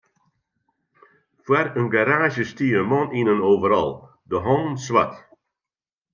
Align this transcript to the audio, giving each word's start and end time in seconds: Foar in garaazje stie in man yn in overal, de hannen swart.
Foar 1.45 1.67
in 1.79 1.87
garaazje 1.93 2.43
stie 2.51 2.77
in 2.81 2.87
man 2.91 3.09
yn 3.19 3.31
in 3.33 3.45
overal, 3.51 3.89
de 4.29 4.37
hannen 4.45 4.77
swart. 4.85 5.15